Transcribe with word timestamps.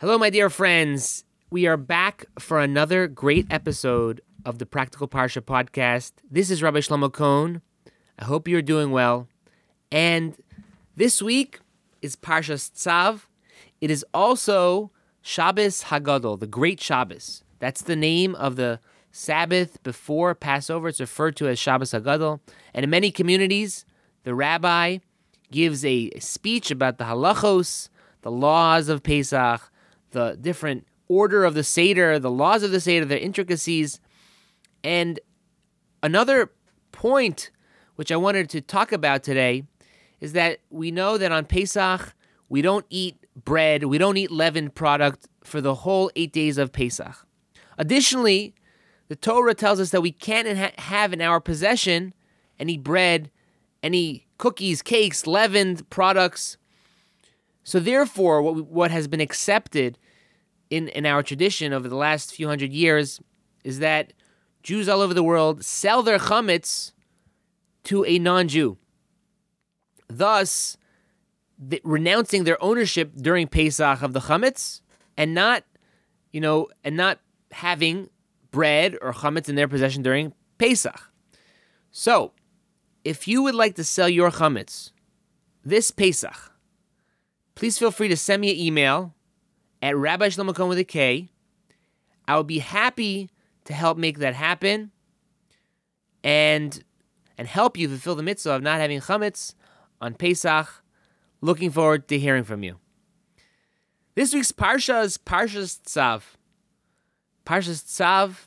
Hello, 0.00 0.16
my 0.16 0.30
dear 0.30 0.48
friends. 0.48 1.24
We 1.50 1.66
are 1.66 1.76
back 1.76 2.24
for 2.38 2.58
another 2.58 3.06
great 3.06 3.46
episode 3.50 4.22
of 4.46 4.56
the 4.56 4.64
Practical 4.64 5.06
Parsha 5.06 5.42
podcast. 5.42 6.12
This 6.30 6.50
is 6.50 6.62
Rabbi 6.62 6.78
Shlomo 6.78 7.12
Kohn. 7.12 7.60
I 8.18 8.24
hope 8.24 8.48
you're 8.48 8.62
doing 8.62 8.92
well. 8.92 9.28
And 9.92 10.38
this 10.96 11.20
week 11.20 11.60
is 12.00 12.16
Parshas 12.16 12.70
Tzav. 12.72 13.26
It 13.82 13.90
is 13.90 14.02
also 14.14 14.90
Shabbos 15.20 15.84
Hagadol, 15.84 16.40
the 16.40 16.46
Great 16.46 16.80
Shabbos. 16.80 17.44
That's 17.58 17.82
the 17.82 17.94
name 17.94 18.34
of 18.36 18.56
the 18.56 18.80
Sabbath 19.12 19.82
before 19.82 20.34
Passover. 20.34 20.88
It's 20.88 21.00
referred 21.00 21.36
to 21.36 21.48
as 21.48 21.58
Shabbos 21.58 21.90
Hagadol. 21.90 22.40
And 22.72 22.84
in 22.84 22.88
many 22.88 23.10
communities, 23.10 23.84
the 24.22 24.34
rabbi 24.34 25.00
gives 25.52 25.84
a 25.84 26.08
speech 26.20 26.70
about 26.70 26.96
the 26.96 27.04
halachos, 27.04 27.90
the 28.22 28.30
laws 28.30 28.88
of 28.88 29.02
Pesach, 29.02 29.70
the 30.10 30.36
different 30.40 30.86
order 31.08 31.44
of 31.44 31.54
the 31.54 31.64
Seder, 31.64 32.18
the 32.18 32.30
laws 32.30 32.62
of 32.62 32.70
the 32.70 32.80
Seder, 32.80 33.04
the 33.04 33.20
intricacies. 33.20 34.00
And 34.84 35.20
another 36.02 36.52
point 36.92 37.50
which 37.96 38.10
I 38.10 38.16
wanted 38.16 38.48
to 38.50 38.60
talk 38.60 38.92
about 38.92 39.22
today 39.22 39.64
is 40.20 40.32
that 40.32 40.60
we 40.70 40.90
know 40.90 41.18
that 41.18 41.32
on 41.32 41.44
Pesach, 41.44 42.14
we 42.48 42.62
don't 42.62 42.86
eat 42.90 43.16
bread, 43.36 43.84
we 43.84 43.98
don't 43.98 44.16
eat 44.16 44.30
leavened 44.30 44.74
product 44.74 45.28
for 45.44 45.60
the 45.60 45.74
whole 45.74 46.10
eight 46.16 46.32
days 46.32 46.58
of 46.58 46.72
Pesach. 46.72 47.26
Additionally, 47.78 48.54
the 49.08 49.16
Torah 49.16 49.54
tells 49.54 49.80
us 49.80 49.90
that 49.90 50.02
we 50.02 50.12
can't 50.12 50.46
have 50.78 51.12
in 51.12 51.20
our 51.20 51.40
possession 51.40 52.14
any 52.58 52.76
bread, 52.76 53.30
any 53.82 54.26
cookies, 54.38 54.82
cakes, 54.82 55.26
leavened 55.26 55.88
products. 55.90 56.56
So, 57.62 57.78
therefore, 57.78 58.42
what, 58.42 58.66
what 58.66 58.90
has 58.90 59.06
been 59.06 59.20
accepted 59.20 59.98
in, 60.70 60.88
in 60.88 61.04
our 61.04 61.22
tradition 61.22 61.72
over 61.72 61.88
the 61.88 61.96
last 61.96 62.34
few 62.34 62.48
hundred 62.48 62.72
years 62.72 63.20
is 63.64 63.80
that 63.80 64.12
Jews 64.62 64.88
all 64.88 65.00
over 65.00 65.14
the 65.14 65.22
world 65.22 65.64
sell 65.64 66.02
their 66.02 66.18
chametz 66.18 66.92
to 67.84 68.04
a 68.04 68.18
non 68.18 68.48
Jew, 68.48 68.78
thus 70.08 70.76
the, 71.58 71.80
renouncing 71.84 72.44
their 72.44 72.62
ownership 72.62 73.12
during 73.16 73.46
Pesach 73.46 74.02
of 74.02 74.12
the 74.12 74.20
chametz 74.20 74.80
and 75.16 75.34
not, 75.34 75.64
you 76.32 76.40
know, 76.40 76.68
and 76.84 76.96
not 76.96 77.20
having 77.52 78.08
bread 78.50 78.96
or 79.02 79.12
chametz 79.12 79.48
in 79.48 79.54
their 79.54 79.68
possession 79.68 80.02
during 80.02 80.32
Pesach. 80.58 81.10
So, 81.90 82.32
if 83.04 83.26
you 83.26 83.42
would 83.42 83.54
like 83.54 83.74
to 83.76 83.84
sell 83.84 84.08
your 84.08 84.30
chametz 84.30 84.92
this 85.64 85.90
Pesach, 85.90 86.52
please 87.60 87.78
feel 87.78 87.90
free 87.90 88.08
to 88.08 88.16
send 88.16 88.40
me 88.40 88.50
an 88.50 88.56
email 88.56 89.14
at 89.82 89.94
Rabbi 89.94 90.28
Shlomo 90.28 90.54
Kohn 90.54 90.70
with 90.70 90.78
a 90.78 90.84
K. 90.84 91.28
I 92.26 92.38
would 92.38 92.46
be 92.46 92.60
happy 92.60 93.28
to 93.66 93.74
help 93.74 93.98
make 93.98 94.18
that 94.20 94.34
happen 94.34 94.92
and 96.24 96.82
and 97.36 97.46
help 97.46 97.76
you 97.76 97.86
fulfill 97.86 98.14
the 98.14 98.22
mitzvah 98.22 98.52
of 98.52 98.62
not 98.62 98.80
having 98.80 98.98
chametz 99.00 99.54
on 100.00 100.14
Pesach. 100.14 100.82
Looking 101.42 101.70
forward 101.70 102.08
to 102.08 102.18
hearing 102.18 102.44
from 102.44 102.62
you. 102.62 102.78
This 104.14 104.32
week's 104.32 104.52
parsha 104.52 105.04
is 105.04 105.18
Parshas 105.18 105.80
Tzav. 105.82 106.22
Parshas 107.44 107.84
Tzav 107.84 108.46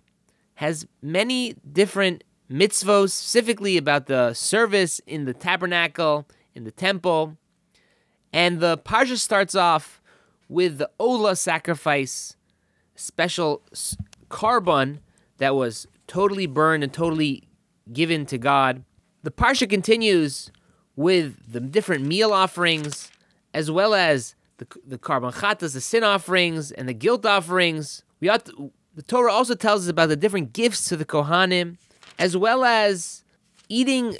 has 0.55 0.88
many 1.03 1.55
different 1.72 2.23
mitzvos, 2.52 3.11
specifically 3.11 3.77
about 3.77 4.08
the 4.08 4.33
service 4.33 5.00
in 5.05 5.25
the 5.25 5.33
tabernacle, 5.33 6.27
in 6.55 6.64
the 6.64 6.72
temple. 6.72 7.38
And 8.34 8.59
the 8.59 8.78
parsha 8.80 9.17
starts 9.17 9.53
off 9.53 10.02
with 10.50 10.80
the 10.80 10.89
Ola 11.00 11.36
sacrifice, 11.36 12.36
special 12.95 13.62
korban 14.30 15.00
that 15.38 15.56
was 15.56 15.88
totally 16.08 16.48
burned 16.48 16.84
and 16.84 16.92
totally 16.92 17.48
given 17.92 18.26
to 18.26 18.38
God. 18.38 18.84
The 19.22 19.31
parsha 19.31 19.70
continues 19.70 20.52
with 20.95 21.52
the 21.52 21.60
different 21.60 22.05
meal 22.05 22.33
offerings, 22.33 23.11
as 23.54 23.70
well 23.70 23.93
as 23.93 24.36
the, 24.58 24.67
the 24.86 24.98
korban 24.98 25.33
chatas, 25.33 25.73
the 25.73 25.82
sin 25.82 26.04
offerings, 26.04 26.72
and 26.72 26.89
the 26.89 26.93
guilt 26.93 27.26
offerings. 27.26 28.04
We 28.20 28.30
ought 28.30 28.45
to, 28.45 28.72
the 28.95 29.04
Torah 29.04 29.32
also 29.32 29.55
tells 29.55 29.86
us 29.86 29.89
about 29.89 30.10
the 30.10 30.16
different 30.16 30.54
gifts 30.54 30.88
to 30.89 30.98
the 30.98 31.05
Kohanim, 31.05 31.77
as 32.20 32.36
well 32.38 32.64
as 32.64 33.23
eating 33.70 34.17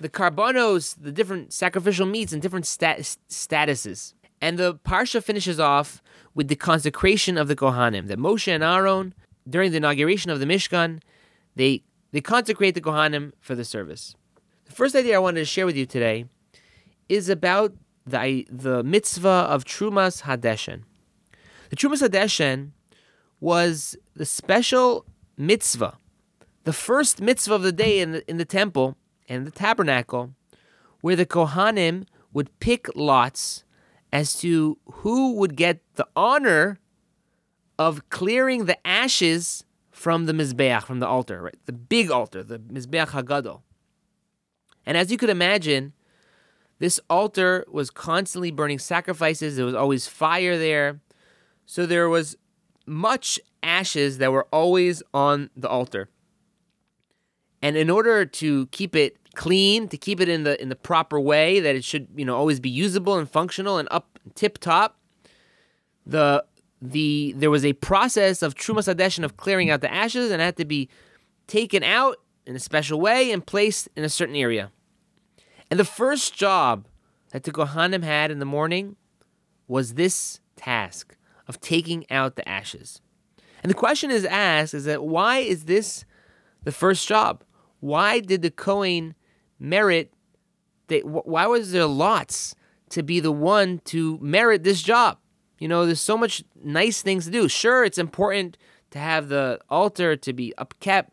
the 0.00 0.08
korbanos, 0.08 0.96
the 1.00 1.12
different 1.12 1.52
sacrificial 1.52 2.06
meats, 2.06 2.32
and 2.32 2.42
different 2.42 2.66
stat- 2.66 3.16
statuses. 3.28 4.14
And 4.40 4.58
the 4.58 4.74
parsha 4.74 5.22
finishes 5.22 5.58
off 5.58 6.02
with 6.34 6.48
the 6.48 6.56
consecration 6.56 7.38
of 7.38 7.48
the 7.48 7.56
Kohanim. 7.56 8.06
That 8.08 8.18
Moshe 8.18 8.52
and 8.52 8.62
Aaron, 8.62 9.14
during 9.48 9.70
the 9.70 9.78
inauguration 9.78 10.30
of 10.30 10.40
the 10.40 10.46
Mishkan, 10.46 11.00
they 11.54 11.82
they 12.12 12.20
consecrate 12.20 12.74
the 12.74 12.80
Kohanim 12.80 13.32
for 13.40 13.54
the 13.54 13.64
service. 13.64 14.14
The 14.66 14.72
first 14.72 14.94
idea 14.94 15.16
I 15.16 15.18
wanted 15.18 15.40
to 15.40 15.46
share 15.46 15.66
with 15.66 15.76
you 15.76 15.86
today 15.86 16.26
is 17.08 17.28
about 17.28 17.74
the 18.06 18.46
the 18.50 18.84
mitzvah 18.84 19.28
of 19.48 19.64
Trumas 19.64 20.22
Hadeshen. 20.22 20.82
The 21.70 21.76
Trumas 21.76 22.06
Hadeshen 22.06 22.72
was 23.40 23.96
the 24.14 24.26
special 24.26 25.06
mitzvah, 25.36 25.98
the 26.64 26.72
first 26.72 27.20
mitzvah 27.20 27.54
of 27.54 27.62
the 27.62 27.72
day 27.72 28.00
in 28.00 28.12
the, 28.12 28.30
in 28.30 28.36
the 28.36 28.44
temple 28.44 28.96
and 29.28 29.46
the 29.46 29.50
tabernacle, 29.50 30.32
where 31.00 31.16
the 31.16 31.26
Kohanim 31.26 32.06
would 32.32 32.58
pick 32.60 32.88
lots 32.94 33.64
as 34.12 34.34
to 34.40 34.78
who 34.86 35.32
would 35.34 35.56
get 35.56 35.80
the 35.94 36.06
honor 36.14 36.78
of 37.78 38.08
clearing 38.08 38.64
the 38.64 38.86
ashes 38.86 39.64
from 39.90 40.26
the 40.26 40.32
Mizbeach, 40.32 40.84
from 40.84 41.00
the 41.00 41.06
altar, 41.06 41.42
right? 41.42 41.56
The 41.64 41.72
big 41.72 42.10
altar, 42.10 42.42
the 42.42 42.58
Mizbeach 42.58 43.08
Hagadol. 43.08 43.62
And 44.84 44.96
as 44.96 45.10
you 45.10 45.16
could 45.16 45.30
imagine, 45.30 45.92
this 46.78 47.00
altar 47.08 47.64
was 47.68 47.90
constantly 47.90 48.50
burning 48.50 48.78
sacrifices. 48.78 49.56
There 49.56 49.64
was 49.64 49.74
always 49.74 50.06
fire 50.06 50.58
there. 50.58 51.00
So 51.64 51.86
there 51.86 52.08
was 52.08 52.36
much 52.86 53.40
ashes 53.62 54.18
that 54.18 54.30
were 54.32 54.46
always 54.52 55.02
on 55.12 55.50
the 55.56 55.68
altar. 55.68 56.08
And 57.66 57.76
in 57.76 57.90
order 57.90 58.24
to 58.24 58.68
keep 58.68 58.94
it 58.94 59.16
clean, 59.34 59.88
to 59.88 59.96
keep 59.96 60.20
it 60.20 60.28
in 60.28 60.44
the 60.44 60.60
in 60.62 60.68
the 60.68 60.76
proper 60.76 61.18
way 61.18 61.58
that 61.58 61.74
it 61.74 61.82
should, 61.82 62.06
you 62.14 62.24
know, 62.24 62.36
always 62.36 62.60
be 62.60 62.70
usable 62.70 63.18
and 63.18 63.28
functional 63.28 63.76
and 63.76 63.88
up 63.90 64.20
tip 64.36 64.58
top, 64.58 65.00
the 66.06 66.44
the 66.80 67.34
there 67.36 67.50
was 67.50 67.64
a 67.64 67.72
process 67.72 68.40
of 68.40 68.54
trumas 68.54 68.86
hadeshen 68.86 69.24
of 69.24 69.36
clearing 69.36 69.68
out 69.68 69.80
the 69.80 69.92
ashes 69.92 70.30
and 70.30 70.40
had 70.40 70.56
to 70.58 70.64
be 70.64 70.88
taken 71.48 71.82
out 71.82 72.18
in 72.46 72.54
a 72.54 72.60
special 72.60 73.00
way 73.00 73.32
and 73.32 73.44
placed 73.44 73.88
in 73.96 74.04
a 74.04 74.08
certain 74.08 74.36
area. 74.36 74.70
And 75.68 75.80
the 75.80 75.84
first 75.84 76.36
job 76.36 76.86
that 77.32 77.42
the 77.42 77.50
Kohanim 77.50 78.04
had 78.04 78.30
in 78.30 78.38
the 78.38 78.44
morning 78.44 78.94
was 79.66 79.94
this 79.94 80.38
task 80.54 81.16
of 81.48 81.60
taking 81.60 82.08
out 82.12 82.36
the 82.36 82.48
ashes. 82.48 83.00
And 83.64 83.70
the 83.70 83.74
question 83.74 84.12
is 84.12 84.24
asked 84.24 84.72
is 84.72 84.84
that 84.84 85.02
why 85.02 85.38
is 85.38 85.64
this 85.64 86.04
the 86.62 86.70
first 86.70 87.08
job? 87.08 87.42
Why 87.80 88.20
did 88.20 88.42
the 88.42 88.50
Kohen 88.50 89.14
merit 89.58 90.12
that 90.88 91.04
why 91.04 91.46
was 91.46 91.72
there 91.72 91.86
lots 91.86 92.54
to 92.90 93.02
be 93.02 93.20
the 93.20 93.32
one 93.32 93.80
to 93.86 94.18
merit 94.20 94.62
this 94.62 94.82
job? 94.82 95.18
You 95.58 95.68
know, 95.68 95.86
there's 95.86 96.00
so 96.00 96.18
much 96.18 96.44
nice 96.62 97.02
things 97.02 97.24
to 97.24 97.30
do. 97.30 97.48
Sure, 97.48 97.84
it's 97.84 97.98
important 97.98 98.56
to 98.90 98.98
have 98.98 99.28
the 99.28 99.58
altar 99.68 100.16
to 100.16 100.32
be 100.32 100.52
upkept 100.58 101.08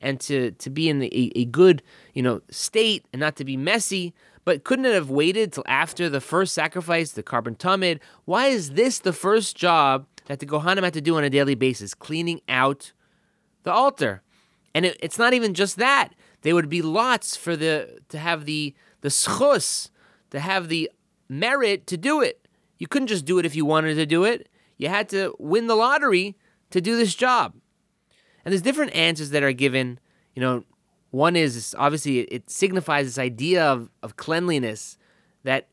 and 0.00 0.20
to, 0.20 0.52
to 0.52 0.70
be 0.70 0.88
in 0.88 0.98
the, 0.98 1.06
a, 1.06 1.40
a 1.40 1.44
good, 1.46 1.82
you 2.12 2.22
know, 2.22 2.42
state 2.50 3.06
and 3.12 3.20
not 3.20 3.36
to 3.36 3.44
be 3.44 3.56
messy. 3.56 4.14
But 4.44 4.64
couldn't 4.64 4.84
it 4.84 4.94
have 4.94 5.10
waited 5.10 5.52
till 5.52 5.64
after 5.66 6.08
the 6.08 6.20
first 6.20 6.54
sacrifice, 6.54 7.12
the 7.12 7.22
korban 7.22 7.56
tamid? 7.56 8.00
Why 8.26 8.46
is 8.46 8.72
this 8.72 8.98
the 9.00 9.12
first 9.12 9.56
job 9.56 10.06
that 10.26 10.38
the 10.38 10.46
Kohanim 10.46 10.84
had 10.84 10.92
to 10.92 11.00
do 11.00 11.16
on 11.16 11.24
a 11.24 11.30
daily 11.30 11.54
basis, 11.54 11.94
cleaning 11.94 12.40
out 12.48 12.92
the 13.64 13.72
altar? 13.72 14.22
And 14.76 14.84
it, 14.84 14.98
it's 15.00 15.18
not 15.18 15.32
even 15.32 15.54
just 15.54 15.78
that. 15.78 16.10
They 16.42 16.52
would 16.52 16.68
be 16.68 16.82
lots 16.82 17.34
for 17.34 17.56
the 17.56 17.98
to 18.10 18.18
have 18.18 18.44
the 18.44 18.74
the 19.00 19.08
zechus, 19.08 19.88
to 20.32 20.38
have 20.38 20.68
the 20.68 20.90
merit 21.30 21.86
to 21.86 21.96
do 21.96 22.20
it. 22.20 22.46
You 22.78 22.86
couldn't 22.86 23.08
just 23.08 23.24
do 23.24 23.38
it 23.38 23.46
if 23.46 23.56
you 23.56 23.64
wanted 23.64 23.94
to 23.94 24.04
do 24.04 24.24
it. 24.24 24.50
You 24.76 24.90
had 24.90 25.08
to 25.08 25.34
win 25.38 25.66
the 25.66 25.74
lottery 25.74 26.36
to 26.72 26.82
do 26.82 26.94
this 26.94 27.14
job. 27.14 27.54
And 28.44 28.52
there's 28.52 28.60
different 28.60 28.94
answers 28.94 29.30
that 29.30 29.42
are 29.42 29.52
given. 29.54 29.98
You 30.34 30.42
know, 30.42 30.64
one 31.10 31.36
is 31.36 31.74
obviously 31.78 32.20
it 32.20 32.50
signifies 32.50 33.06
this 33.06 33.18
idea 33.18 33.64
of, 33.64 33.88
of 34.02 34.18
cleanliness 34.18 34.98
that 35.44 35.68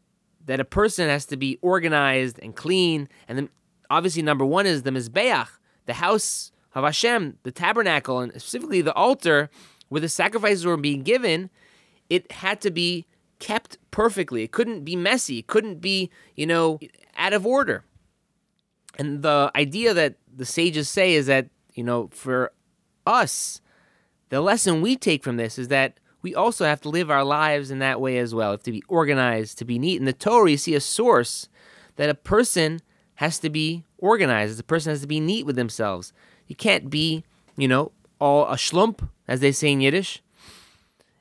that 0.46 0.62
a 0.62 0.66
person 0.66 1.10
has 1.10 1.26
to 1.26 1.36
be 1.36 1.60
organized 1.62 2.40
and 2.42 2.56
clean. 2.56 3.10
And 3.28 3.38
then 3.38 3.50
obviously 3.90 4.22
number 4.22 4.46
one 4.46 4.66
is 4.66 4.84
the 4.84 4.92
mizbeach, 4.92 5.50
the 5.88 5.96
house 5.96 6.53
of 6.76 6.84
Hashem, 6.84 7.38
the 7.44 7.52
tabernacle, 7.52 8.20
and 8.20 8.32
specifically 8.34 8.82
the 8.82 8.94
altar 8.94 9.50
where 9.90 10.02
the 10.02 10.10
sacrifices 10.10 10.66
were 10.66 10.78
being 10.78 11.04
given. 11.04 11.50
It 12.10 12.32
had 12.32 12.62
to 12.62 12.72
be 12.72 13.06
kept 13.40 13.78
perfectly. 13.92 14.44
It 14.44 14.52
couldn't 14.52 14.84
be 14.84 14.96
messy. 14.96 15.40
It 15.40 15.48
couldn't 15.48 15.82
be, 15.82 16.10
you 16.36 16.46
know, 16.46 16.80
out 17.18 17.34
of 17.34 17.46
order. 17.46 17.84
And 18.98 19.22
the 19.22 19.52
idea 19.56 19.94
that 19.94 20.16
the 20.36 20.46
sages 20.46 20.90
say 20.90 21.14
is 21.14 21.26
that, 21.28 21.48
you 21.74 21.84
know, 21.84 22.10
for 22.12 22.52
us, 23.06 23.62
the 24.30 24.42
lesson 24.42 24.82
we 24.82 24.96
take 24.96 25.24
from 25.24 25.38
this 25.38 25.58
is 25.58 25.68
that 25.70 26.00
we 26.22 26.34
also 26.34 26.66
have 26.66 26.82
to 26.82 26.90
live 26.90 27.12
our 27.12 27.24
lives 27.24 27.70
in 27.70 27.80
that 27.80 28.00
way 28.00 28.18
as 28.18 28.34
well. 28.34 28.52
We 28.52 28.54
have 28.54 28.64
to 28.64 28.72
be 28.72 28.84
organized, 28.88 29.58
to 29.60 29.66
be 29.66 29.78
neat. 29.78 30.00
In 30.00 30.06
the 30.06 30.14
Torah, 30.14 30.52
you 30.52 30.58
see 30.58 30.74
a 30.74 30.80
source 30.80 31.50
that 31.98 32.10
a 32.10 32.16
person 32.16 32.80
has 33.16 33.40
to 33.40 33.50
be 33.50 33.84
organized. 33.98 34.60
A 34.60 34.64
person 34.64 34.92
has 34.92 35.02
to 35.02 35.08
be 35.08 35.20
neat 35.20 35.46
with 35.46 35.56
themselves. 35.56 36.14
You 36.54 36.56
can't 36.56 36.88
be, 36.88 37.24
you 37.58 37.68
know, 37.68 37.92
all 38.20 38.46
a 38.46 38.58
schlump, 38.58 39.10
as 39.28 39.40
they 39.40 39.52
say 39.52 39.72
in 39.72 39.82
Yiddish. 39.82 40.22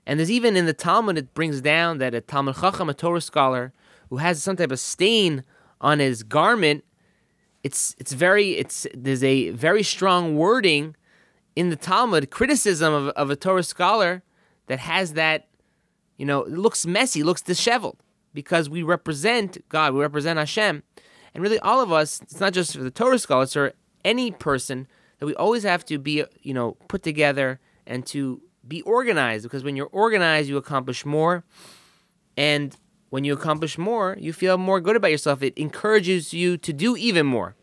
And 0.06 0.18
there's 0.18 0.30
even 0.30 0.58
in 0.58 0.66
the 0.66 0.74
Talmud, 0.74 1.16
it 1.16 1.32
brings 1.32 1.62
down 1.62 1.96
that 2.00 2.12
a 2.14 2.20
Talmud 2.20 2.56
Chacham, 2.56 2.90
a 2.90 2.92
Torah 2.92 3.22
scholar, 3.22 3.72
who 4.10 4.18
has 4.18 4.42
some 4.42 4.56
type 4.56 4.70
of 4.70 4.78
stain 4.78 5.42
on 5.80 6.00
his 6.00 6.22
garment, 6.22 6.84
it's 7.64 7.96
it's 7.98 8.12
very 8.12 8.58
it's 8.58 8.86
there's 8.92 9.24
a 9.24 9.48
very 9.52 9.82
strong 9.82 10.36
wording 10.36 10.96
in 11.56 11.70
the 11.70 11.76
Talmud 11.76 12.30
criticism 12.30 12.92
of, 12.92 13.08
of 13.16 13.30
a 13.30 13.36
Torah 13.36 13.62
scholar 13.62 14.22
that 14.66 14.80
has 14.80 15.14
that, 15.14 15.48
you 16.18 16.26
know, 16.26 16.42
it 16.42 16.52
looks 16.52 16.84
messy, 16.84 17.22
looks 17.22 17.40
disheveled 17.40 17.96
because 18.34 18.68
we 18.68 18.82
represent 18.82 19.66
God, 19.70 19.94
we 19.94 20.00
represent 20.00 20.38
Hashem, 20.38 20.82
and 21.32 21.42
really 21.42 21.58
all 21.60 21.80
of 21.80 21.90
us. 21.90 22.20
It's 22.20 22.38
not 22.38 22.52
just 22.52 22.76
for 22.76 22.82
the 22.82 22.90
Torah 22.90 23.18
scholar, 23.18 23.44
it's 23.44 23.54
for 23.54 23.72
any 24.04 24.30
person 24.30 24.86
that 25.22 25.26
we 25.26 25.36
always 25.36 25.62
have 25.62 25.84
to 25.84 25.98
be, 25.98 26.24
you 26.42 26.52
know, 26.52 26.72
put 26.88 27.04
together 27.04 27.60
and 27.86 28.04
to 28.04 28.42
be 28.66 28.82
organized 28.82 29.44
because 29.44 29.62
when 29.62 29.76
you're 29.76 29.88
organized, 29.92 30.48
you 30.48 30.56
accomplish 30.56 31.06
more, 31.06 31.44
and 32.36 32.76
when 33.10 33.22
you 33.22 33.32
accomplish 33.32 33.78
more, 33.78 34.16
you 34.18 34.32
feel 34.32 34.58
more 34.58 34.80
good 34.80 34.96
about 34.96 35.12
yourself. 35.12 35.40
It 35.40 35.56
encourages 35.56 36.34
you 36.34 36.56
to 36.56 36.72
do 36.72 36.96
even 36.96 37.24
more. 37.24 37.54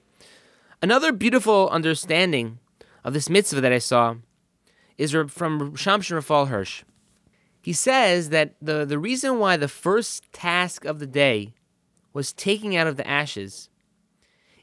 Another 0.82 1.12
beautiful 1.12 1.68
understanding 1.70 2.60
of 3.04 3.12
this 3.12 3.30
mitzvah 3.30 3.60
that 3.60 3.74
I 3.74 3.80
saw 3.80 4.16
is 4.98 5.12
from 5.12 5.74
Shimshon 5.74 6.16
Raphael 6.16 6.46
Hirsch. 6.46 6.84
He 7.62 7.74
says 7.74 8.30
that 8.30 8.56
the, 8.62 8.86
the 8.86 8.98
reason 8.98 9.38
why 9.38 9.58
the 9.58 9.68
first 9.68 10.32
task 10.32 10.86
of 10.86 11.00
the 11.00 11.08
day 11.08 11.56
was 12.14 12.32
taking 12.32 12.78
out 12.78 12.88
of 12.88 12.96
the 12.96 13.06
ashes 13.06 13.68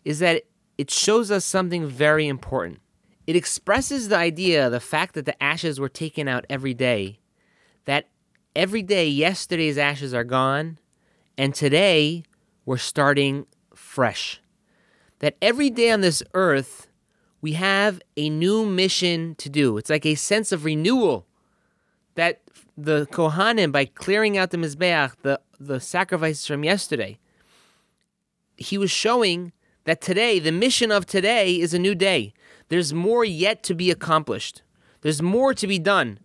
is 0.02 0.18
that 0.20 0.44
it 0.78 0.90
shows 0.90 1.30
us 1.30 1.44
something 1.44 1.86
very 1.86 2.26
important. 2.26 2.80
It 3.26 3.36
expresses 3.36 4.08
the 4.08 4.16
idea, 4.16 4.70
the 4.70 4.80
fact 4.80 5.14
that 5.14 5.26
the 5.26 5.40
ashes 5.42 5.80
were 5.80 5.88
taken 5.88 6.28
out 6.28 6.44
every 6.48 6.74
day, 6.74 7.18
that 7.84 8.08
every 8.54 8.82
day 8.82 9.08
yesterday's 9.08 9.78
ashes 9.78 10.14
are 10.14 10.24
gone, 10.24 10.78
and 11.36 11.54
today 11.54 12.22
we're 12.64 12.76
starting 12.76 13.46
fresh. 13.74 14.40
That 15.18 15.36
every 15.42 15.70
day 15.70 15.90
on 15.90 16.02
this 16.02 16.22
earth, 16.34 16.88
we 17.40 17.52
have 17.52 18.00
a 18.16 18.30
new 18.30 18.64
mission 18.64 19.34
to 19.36 19.48
do. 19.48 19.76
It's 19.76 19.90
like 19.90 20.06
a 20.06 20.14
sense 20.14 20.52
of 20.52 20.64
renewal 20.64 21.26
that 22.14 22.42
the 22.76 23.06
Kohanim, 23.10 23.72
by 23.72 23.86
clearing 23.86 24.38
out 24.38 24.50
the 24.50 24.56
Mizbeach, 24.56 25.12
the, 25.22 25.40
the 25.58 25.80
sacrifices 25.80 26.46
from 26.46 26.64
yesterday, 26.64 27.18
he 28.56 28.78
was 28.78 28.90
showing 28.90 29.52
that 29.84 30.00
today, 30.00 30.38
the 30.38 30.52
mission 30.52 30.90
of 30.90 31.06
today 31.06 31.60
is 31.60 31.72
a 31.72 31.78
new 31.78 31.94
day. 31.94 32.32
There's 32.68 32.92
more 32.92 33.24
yet 33.24 33.62
to 33.64 33.74
be 33.74 33.90
accomplished. 33.90 34.62
There's 35.02 35.22
more 35.22 35.54
to 35.54 35.66
be 35.66 35.78
done. 35.78 36.18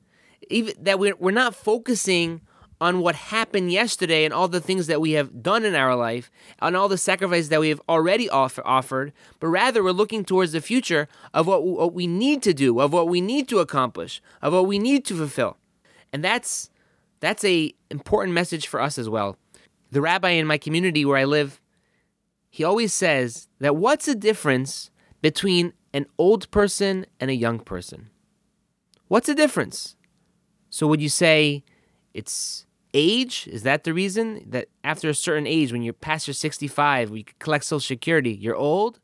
Even 0.50 0.74
that 0.82 1.00
we're, 1.00 1.16
we're 1.18 1.32
not 1.32 1.56
focusing 1.56 2.42
on 2.82 3.00
what 3.00 3.14
happened 3.14 3.72
yesterday 3.72 4.26
and 4.26 4.34
all 4.34 4.48
the 4.48 4.60
things 4.60 4.88
that 4.88 5.00
we 5.00 5.12
have 5.12 5.44
done 5.44 5.64
in 5.64 5.76
our 5.76 5.96
life, 5.96 6.32
on 6.60 6.76
all 6.76 6.90
the 6.90 6.98
sacrifices 6.98 7.50
that 7.50 7.60
we 7.60 7.70
have 7.70 7.80
already 7.88 8.28
offer, 8.28 8.66
offered, 8.66 9.14
but 9.40 9.48
rather 9.48 9.84
we're 9.84 9.92
looking 9.92 10.26
towards 10.26 10.52
the 10.52 10.62
future 10.62 11.08
of 11.32 11.46
what, 11.46 11.64
what 11.64 11.94
we 11.94 12.08
need 12.08 12.42
to 12.42 12.56
do, 12.56 12.80
of 12.80 12.92
what 12.92 13.08
we 13.08 13.22
need 13.22 13.48
to 13.48 13.60
accomplish, 13.60 14.20
of 14.42 14.52
what 14.52 14.66
we 14.66 14.80
need 14.80 15.06
to 15.06 15.16
fulfill. 15.16 15.58
And 16.12 16.24
that's 16.24 16.72
that's 17.20 17.44
a 17.44 17.72
important 17.92 18.34
message 18.34 18.68
for 18.68 18.82
us 18.82 18.98
as 18.98 19.08
well. 19.08 19.38
The 19.92 20.02
rabbi 20.02 20.30
in 20.30 20.48
my 20.48 20.58
community 20.58 21.06
where 21.06 21.18
I 21.18 21.26
live, 21.26 21.62
he 22.50 22.64
always 22.64 22.96
says 22.96 23.48
that 23.60 23.76
what's 23.76 24.08
the 24.08 24.16
difference 24.16 24.90
between 25.22 25.74
an 25.94 26.06
old 26.18 26.50
person 26.52 27.06
and 27.20 27.30
a 27.30 27.36
young 27.36 27.60
person? 27.60 28.10
What's 29.08 29.28
the 29.28 29.36
difference? 29.36 29.96
So 30.70 30.88
would 30.88 31.02
you 31.02 31.10
say 31.10 31.64
it's 32.14 32.66
age? 32.94 33.48
Is 33.52 33.64
that 33.64 33.84
the 33.84 33.94
reason 33.94 34.44
that 34.48 34.70
after 34.84 35.10
a 35.10 35.14
certain 35.14 35.48
age, 35.48 35.72
when 35.72 35.82
you're 35.82 35.94
past 35.94 36.28
your 36.28 36.34
65, 36.34 37.16
you 37.16 37.24
collect 37.40 37.66
Social 37.66 37.80
Security, 37.80 38.32
you're 38.32 38.56
old, 38.56 39.00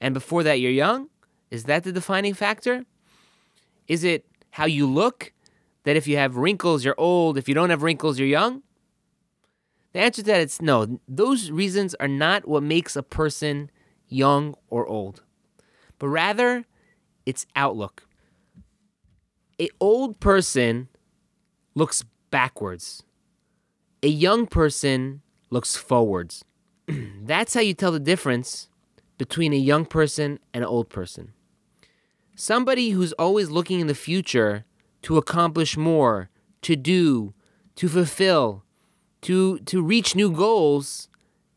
and 0.00 0.14
before 0.14 0.42
that 0.42 0.60
you're 0.60 0.70
young? 0.70 1.08
Is 1.50 1.64
that 1.64 1.84
the 1.84 1.92
defining 1.92 2.34
factor? 2.34 2.84
Is 3.88 4.04
it 4.04 4.26
how 4.50 4.66
you 4.66 4.86
look? 4.86 5.32
That 5.84 5.96
if 5.96 6.08
you 6.08 6.16
have 6.16 6.36
wrinkles, 6.36 6.84
you're 6.84 6.98
old. 6.98 7.38
If 7.38 7.48
you 7.48 7.54
don't 7.54 7.70
have 7.70 7.82
wrinkles, 7.82 8.18
you're 8.18 8.28
young? 8.28 8.62
The 9.92 10.00
answer 10.00 10.22
to 10.22 10.26
that 10.26 10.40
is 10.40 10.60
no. 10.60 11.00
Those 11.08 11.50
reasons 11.50 11.94
are 11.94 12.08
not 12.08 12.46
what 12.46 12.62
makes 12.62 12.96
a 12.96 13.02
person 13.02 13.70
young 14.08 14.54
or 14.68 14.86
old, 14.86 15.22
but 15.98 16.08
rather 16.08 16.64
it's 17.24 17.46
outlook. 17.56 18.06
A 19.60 19.68
old 19.80 20.20
person 20.20 20.88
looks 21.74 22.04
backwards. 22.30 23.02
A 24.02 24.08
young 24.08 24.46
person 24.46 25.22
looks 25.50 25.76
forwards. 25.76 26.44
That's 27.22 27.54
how 27.54 27.60
you 27.60 27.74
tell 27.74 27.92
the 27.92 28.00
difference 28.00 28.68
between 29.18 29.52
a 29.52 29.56
young 29.56 29.84
person 29.86 30.38
and 30.52 30.62
an 30.62 30.68
old 30.68 30.88
person. 30.88 31.32
Somebody 32.34 32.90
who's 32.90 33.12
always 33.14 33.50
looking 33.50 33.80
in 33.80 33.86
the 33.86 33.94
future 33.94 34.66
to 35.02 35.16
accomplish 35.16 35.76
more, 35.76 36.28
to 36.62 36.76
do, 36.76 37.32
to 37.76 37.88
fulfill, 37.88 38.64
to, 39.22 39.58
to 39.60 39.82
reach 39.82 40.14
new 40.14 40.30
goals 40.30 41.08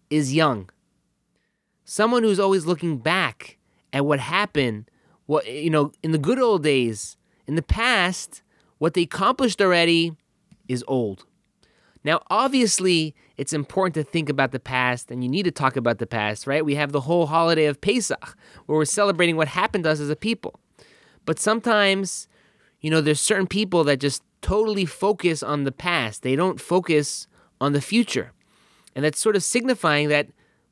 is 0.09 0.33
young. 0.33 0.69
Someone 1.83 2.24
who's 2.24 2.39
always 2.39 2.65
looking 2.65 2.97
back 2.97 3.59
at 3.94 4.06
what 4.06 4.19
happened, 4.19 4.89
what 5.25 5.45
eh, 5.45 5.59
you 5.59 5.69
know, 5.69 5.91
in 6.03 6.12
the 6.12 6.18
good 6.18 6.39
old 6.39 6.63
days, 6.63 7.18
in 7.47 7.56
the 7.56 7.62
past, 7.62 8.41
what 8.77 8.94
they 8.94 9.03
accomplished 9.03 9.62
already 9.62 10.13
is 10.68 10.83
old. 10.88 11.25
Now, 12.03 12.21
obviously, 12.30 13.13
it's 13.38 13.51
important 13.51 13.94
to 13.95 14.03
think 14.03 14.30
about 14.30 14.51
the 14.51 14.59
past 14.59 15.12
and 15.12 15.24
you 15.24 15.30
need 15.30 15.44
to 15.44 15.51
talk 15.51 15.75
about 15.75 15.97
the 15.97 16.07
past, 16.07 16.47
right? 16.47 16.63
We 16.63 16.75
have 16.75 16.91
the 16.91 17.01
whole 17.01 17.25
holiday 17.25 17.65
of 17.65 17.81
Pesach 17.81 18.38
where 18.65 18.77
we're 18.77 18.86
celebrating 18.86 19.36
what 19.36 19.50
happened 19.50 19.83
to 19.83 19.91
us 19.91 20.00
as 20.00 20.09
a 20.09 20.15
people. 20.15 20.60
But 21.25 21.39
sometimes, 21.39 22.27
you 22.79 22.89
know, 22.89 23.01
there's 23.01 23.19
certain 23.19 23.48
people 23.48 23.84
that 23.84 24.00
just 24.00 24.24
totally 24.41 24.86
focus 24.86 25.43
on 25.43 25.65
the 25.65 25.72
past, 25.72 26.22
they 26.24 26.36
don't 26.36 26.62
focus 26.62 27.27
on 27.60 27.74
the 27.74 27.81
future. 27.81 28.31
And 28.96 29.03
that's 29.03 29.19
sort 29.19 29.36
of 29.36 29.43
signifying 29.43 30.10
that 30.10 30.27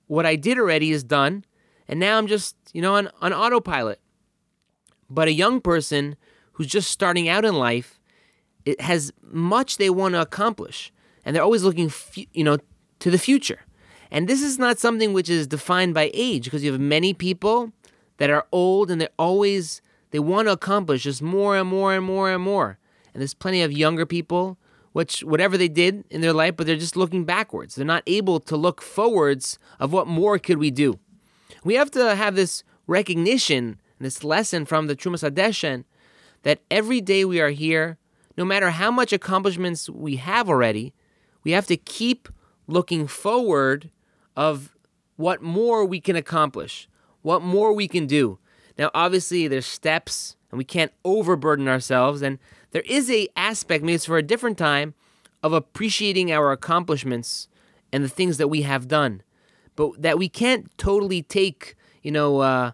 what 0.07 0.25
I 0.25 0.35
did 0.35 0.57
already 0.57 0.91
is 0.91 1.03
done, 1.03 1.43
and 1.87 1.99
now 1.99 2.17
I'm 2.17 2.27
just, 2.27 2.55
you 2.73 2.81
know, 2.81 2.95
on, 2.95 3.09
on 3.21 3.33
autopilot. 3.33 3.99
But 5.09 5.27
a 5.27 5.33
young 5.33 5.61
person 5.61 6.15
who's 6.53 6.67
just 6.67 6.91
starting 6.91 7.29
out 7.29 7.45
in 7.45 7.55
life, 7.55 7.99
it 8.65 8.81
has 8.81 9.13
much 9.21 9.77
they 9.77 9.89
want 9.89 10.15
to 10.15 10.21
accomplish 10.21 10.91
and 11.23 11.35
they're 11.35 11.43
always 11.43 11.63
looking, 11.63 11.91
you 12.33 12.43
know, 12.43 12.57
to 12.99 13.11
the 13.11 13.17
future. 13.17 13.61
And 14.11 14.27
this 14.27 14.41
is 14.41 14.57
not 14.57 14.79
something 14.79 15.13
which 15.13 15.29
is 15.29 15.47
defined 15.47 15.93
by 15.93 16.11
age 16.13 16.45
because 16.45 16.63
you 16.63 16.71
have 16.71 16.81
many 16.81 17.13
people 17.13 17.71
that 18.17 18.29
are 18.29 18.47
old 18.51 18.89
and 18.89 18.99
they're 18.99 19.09
always 19.19 19.81
they 20.11 20.19
want 20.19 20.47
to 20.47 20.53
accomplish 20.53 21.03
just 21.03 21.21
more 21.21 21.57
and 21.57 21.67
more 21.67 21.93
and 21.93 22.05
more 22.05 22.31
and 22.31 22.41
more. 22.41 22.79
And 23.13 23.21
there's 23.21 23.33
plenty 23.33 23.61
of 23.61 23.71
younger 23.71 24.05
people 24.05 24.57
which 24.93 25.23
whatever 25.23 25.57
they 25.57 25.67
did 25.67 26.05
in 26.09 26.21
their 26.21 26.33
life, 26.33 26.55
but 26.55 26.65
they're 26.65 26.75
just 26.75 26.95
looking 26.95 27.23
backwards. 27.23 27.75
They're 27.75 27.85
not 27.85 28.03
able 28.07 28.39
to 28.39 28.57
look 28.57 28.81
forwards 28.81 29.59
of 29.79 29.93
what 29.93 30.07
more 30.07 30.39
could 30.39 30.57
we 30.57 30.71
do. 30.71 30.97
We 31.67 31.73
have 31.73 31.91
to 31.91 32.15
have 32.15 32.35
this 32.37 32.63
recognition, 32.87 33.81
this 33.99 34.23
lesson 34.23 34.63
from 34.63 34.87
the 34.87 34.95
Trumas 34.95 35.29
Hadeshen, 35.29 35.83
that 36.43 36.61
every 36.71 37.01
day 37.01 37.25
we 37.25 37.41
are 37.41 37.49
here, 37.49 37.97
no 38.37 38.45
matter 38.45 38.69
how 38.69 38.89
much 38.89 39.11
accomplishments 39.11 39.89
we 39.89 40.15
have 40.15 40.47
already, 40.47 40.93
we 41.43 41.51
have 41.51 41.67
to 41.67 41.75
keep 41.75 42.29
looking 42.67 43.05
forward 43.05 43.91
of 44.33 44.77
what 45.17 45.41
more 45.41 45.83
we 45.83 45.99
can 45.99 46.15
accomplish, 46.15 46.87
what 47.21 47.41
more 47.41 47.73
we 47.73 47.89
can 47.89 48.07
do. 48.07 48.39
Now, 48.77 48.89
obviously, 48.93 49.49
there's 49.49 49.65
steps, 49.65 50.37
and 50.49 50.57
we 50.57 50.63
can't 50.63 50.93
overburden 51.03 51.67
ourselves. 51.67 52.21
And 52.21 52.39
there 52.71 52.83
is 52.85 53.11
a 53.11 53.27
aspect, 53.35 53.83
maybe 53.83 53.95
it's 53.95 54.05
for 54.05 54.17
a 54.17 54.23
different 54.23 54.57
time, 54.57 54.93
of 55.43 55.51
appreciating 55.51 56.31
our 56.31 56.53
accomplishments 56.53 57.49
and 57.91 58.05
the 58.05 58.09
things 58.09 58.37
that 58.37 58.47
we 58.47 58.61
have 58.61 58.87
done, 58.87 59.21
but 59.77 60.01
that 60.01 60.17
we 60.17 60.27
can't 60.27 60.75
totally 60.77 61.21
take, 61.21 61.75
you 62.03 62.11
know, 62.11 62.39
uh, 62.39 62.71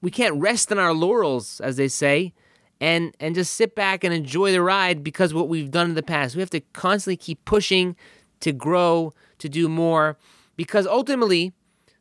we 0.00 0.12
can't 0.12 0.40
rest 0.40 0.70
on 0.70 0.78
our 0.78 0.92
laurels, 0.92 1.60
as 1.60 1.76
they 1.76 1.88
say, 1.88 2.32
and 2.80 3.16
and 3.18 3.34
just 3.34 3.54
sit 3.54 3.74
back 3.74 4.04
and 4.04 4.14
enjoy 4.14 4.52
the 4.52 4.62
ride 4.62 5.02
because 5.02 5.34
what 5.34 5.48
we've 5.48 5.72
done 5.72 5.88
in 5.88 5.94
the 5.94 6.02
past. 6.02 6.36
We 6.36 6.40
have 6.40 6.50
to 6.50 6.60
constantly 6.60 7.16
keep 7.16 7.44
pushing 7.44 7.96
to 8.40 8.52
grow, 8.52 9.14
to 9.38 9.48
do 9.48 9.68
more, 9.68 10.18
because 10.56 10.86
ultimately, 10.86 11.54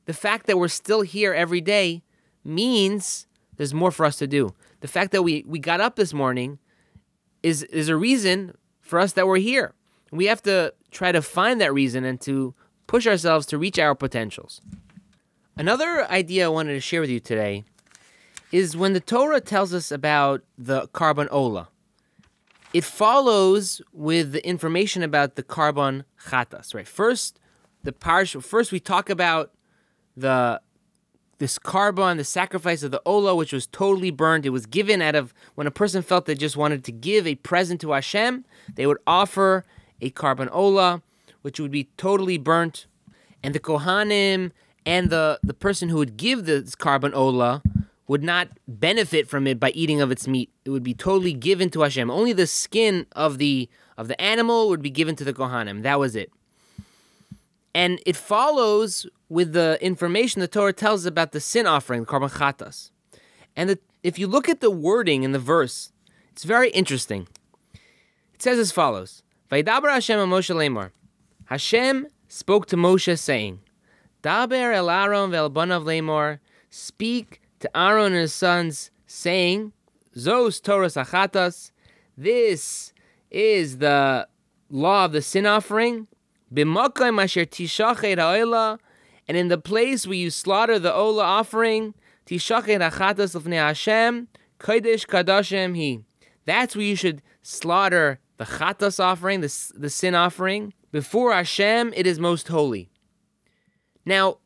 the 0.05 0.13
fact 0.13 0.45
that 0.48 0.57
we're 0.57 0.67
still 0.67 1.01
here 1.01 1.33
every 1.33 1.62
day 1.62 2.03
means 2.43 3.25
there's 3.55 3.74
more 3.74 3.91
for 3.91 4.05
us 4.05 4.17
to 4.17 4.27
do. 4.27 4.53
The 4.81 4.89
fact 4.89 5.13
that 5.13 5.24
we, 5.24 5.45
we 5.48 5.60
got 5.60 5.79
up 5.79 5.95
this 5.95 6.13
morning 6.13 6.60
is 7.41 7.63
is 7.63 7.88
a 7.88 7.95
reason 7.95 8.55
for 8.81 9.00
us 9.00 9.13
that 9.13 9.25
we're 9.25 9.38
here. 9.38 9.74
We 10.12 10.25
have 10.25 10.43
to 10.43 10.74
try 10.91 11.13
to 11.13 11.22
find 11.22 11.62
that 11.62 11.74
reason 11.74 12.03
and 12.03 12.19
to 12.22 12.53
push 12.93 13.07
ourselves 13.07 13.47
to 13.47 13.57
reach 13.57 13.79
our 13.79 13.95
potentials. 13.95 14.62
Another 15.57 16.05
idea 16.12 16.45
I 16.45 16.50
wanted 16.50 16.73
to 16.73 16.79
share 16.79 17.01
with 17.01 17.09
you 17.09 17.19
today 17.19 17.63
is 18.51 18.77
when 18.77 18.93
the 18.93 19.00
Torah 19.00 19.41
tells 19.41 19.73
us 19.73 19.91
about 19.91 20.43
the 20.59 20.88
korban 20.89 21.27
ola, 21.31 21.69
it 22.71 22.83
follows 22.83 23.81
with 23.93 24.31
the 24.31 24.47
information 24.47 25.01
about 25.01 25.33
the 25.33 25.41
korban 25.41 26.03
chatas. 26.27 26.75
Right. 26.75 26.88
First, 26.88 27.39
the 27.81 27.93
parsha. 27.93 28.43
First, 28.43 28.71
we 28.71 28.79
talk 28.79 29.09
about 29.09 29.50
the 30.15 30.62
this 31.39 31.57
korban, 31.57 32.17
the 32.17 32.23
sacrifice 32.23 32.83
of 32.83 32.91
the 32.91 33.01
ola, 33.07 33.33
which 33.33 33.53
was 33.53 33.65
totally 33.65 34.12
burned. 34.12 34.45
It 34.45 34.51
was 34.51 34.67
given 34.67 35.01
out 35.01 35.15
of 35.15 35.33
when 35.55 35.65
a 35.65 35.71
person 35.71 36.03
felt 36.03 36.27
they 36.27 36.35
just 36.35 36.55
wanted 36.55 36.83
to 36.83 36.91
give 36.91 37.25
a 37.25 37.33
present 37.33 37.81
to 37.81 37.93
Hashem, 37.93 38.45
they 38.75 38.85
would 38.85 39.00
offer 39.07 39.65
a 40.00 40.12
korban 40.12 40.47
ola, 40.51 41.01
which 41.43 41.59
would 41.59 41.71
be 41.71 41.89
totally 41.95 42.38
burnt, 42.38 42.88
and 43.43 43.53
the 43.53 43.59
kohanim 43.59 44.51
and 44.85 45.09
the 45.09 45.39
the 45.43 45.53
person 45.53 45.89
who 45.89 45.97
would 45.97 46.17
give 46.17 46.45
this 46.45 46.75
korban 46.75 47.13
ola 47.13 47.62
would 48.07 48.23
not 48.23 48.50
benefit 48.67 49.27
from 49.27 49.47
it 49.47 49.59
by 49.59 49.69
eating 49.71 50.01
of 50.01 50.12
its 50.12 50.27
meat. 50.27 50.50
It 50.65 50.71
would 50.71 50.83
be 50.83 50.93
totally 50.93 51.33
given 51.33 51.69
to 51.71 51.81
Hashem. 51.81 52.09
Only 52.12 52.33
the 52.33 52.47
skin 52.47 53.05
of 53.13 53.38
the 53.38 53.69
of 53.97 54.07
the 54.07 54.19
animal 54.19 54.69
would 54.69 54.81
be 54.81 54.89
given 54.89 55.15
to 55.17 55.23
the 55.23 55.33
kohanim. 55.33 55.83
That 55.83 56.00
was 56.00 56.15
it. 56.15 56.31
And 57.75 58.00
it 58.05 58.15
follows 58.15 59.07
with 59.29 59.53
the 59.53 59.77
information 59.81 60.41
the 60.41 60.47
Torah 60.47 60.73
tells 60.73 61.05
about 61.05 61.31
the 61.31 61.39
sin 61.39 61.65
offering, 61.65 62.01
the 62.01 62.07
korban 62.07 62.29
chatas. 62.29 62.91
And 63.55 63.69
the, 63.69 63.79
if 64.03 64.19
you 64.19 64.27
look 64.27 64.47
at 64.47 64.62
the 64.62 64.69
wording 64.71 65.23
in 65.23 65.31
the 65.31 65.39
verse, 65.39 65.91
it's 66.31 66.43
very 66.43 66.69
interesting. 66.69 67.27
It 68.33 68.41
says 68.41 68.59
as 68.59 68.71
follows: 68.71 69.23
"Vaydaber 69.51 69.91
Hashem 69.91 70.19
Moshe 70.29 70.53
lemar." 70.55 70.91
Hashem 71.45 72.07
spoke 72.27 72.65
to 72.67 72.77
Moshe, 72.77 73.17
saying, 73.19 73.59
"Daber 74.21 74.73
el 74.73 74.89
Aaron 74.89 75.31
ve'el 75.31 75.51
banav 75.51 75.83
lemar." 75.83 76.39
Speak 76.69 77.39
to 77.59 77.77
Aaron 77.77 78.13
and 78.13 78.15
his 78.15 78.33
sons, 78.33 78.91
saying, 79.05 79.73
Zos 80.15 80.62
Torah 80.62 80.88
Sachatas, 80.88 81.71
this 82.17 82.93
is 83.31 83.77
the 83.77 84.27
law 84.69 85.05
of 85.05 85.12
the 85.12 85.21
sin 85.21 85.45
offering. 85.45 86.07
B'makayim 86.53 87.21
asher 87.21 87.45
tishachet 87.45 88.17
ha'olah, 88.17 88.79
and 89.27 89.38
in 89.38 89.47
the 89.47 89.57
place 89.57 90.05
where 90.05 90.15
you 90.15 90.29
slaughter 90.29 90.77
the 90.77 90.93
ola 90.93 91.23
offering, 91.23 91.93
tishachet 92.25 92.81
ha'chatas 92.81 93.35
l'fnei 93.35 93.57
Hashem, 93.57 94.27
kodesh 94.59 95.07
kadashem 95.07 95.75
he. 95.75 96.01
That's 96.45 96.75
where 96.75 96.85
you 96.85 96.95
should 96.95 97.21
slaughter 97.41 98.19
the 98.38 98.45
chatas 98.45 99.00
offering, 99.00 99.41
the, 99.41 99.71
the 99.75 99.89
sin 99.89 100.15
offering. 100.15 100.73
Before 100.93 101.33
Hashem, 101.33 101.91
it 101.95 102.05
is 102.05 102.19
most 102.19 102.50
holy. 102.50 102.88
Now, 104.05 104.38